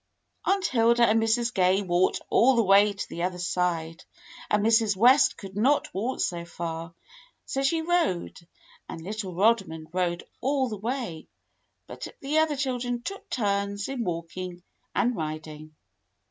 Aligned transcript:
Aunt 0.47 0.65
Hilda 0.65 1.03
and 1.05 1.21
Mrs. 1.21 1.53
Gay 1.53 1.83
walked 1.83 2.21
all 2.31 2.55
the 2.55 2.63
way 2.63 2.91
to 2.91 3.07
the 3.07 3.21
other 3.21 3.37
side, 3.37 4.03
but 4.49 4.59
Mrs. 4.61 4.97
West 4.97 5.37
could 5.37 5.55
not 5.55 5.93
walk 5.93 6.21
so 6.21 6.43
far, 6.43 6.95
so 7.45 7.61
she 7.61 7.83
rode, 7.83 8.39
and 8.89 8.99
little 8.99 9.35
Rodman 9.35 9.85
rode 9.93 10.23
all 10.39 10.69
the 10.69 10.77
way, 10.79 11.27
but 11.85 12.07
the 12.19 12.39
other 12.39 12.55
children 12.55 13.03
took 13.03 13.29
turns 13.29 13.87
in 13.87 14.03
walking 14.03 14.63
and 14.95 15.15
riding. 15.15 15.75